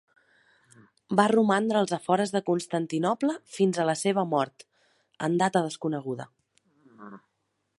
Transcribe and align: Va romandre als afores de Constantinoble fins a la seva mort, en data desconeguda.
Va 1.19 1.25
romandre 1.33 1.79
als 1.81 1.93
afores 1.97 2.33
de 2.35 2.41
Constantinoble 2.47 3.35
fins 3.57 3.77
a 3.77 3.85
la 3.91 3.95
seva 4.01 4.25
mort, 4.33 4.67
en 5.29 5.37
data 5.43 5.63
desconeguda. 5.67 6.27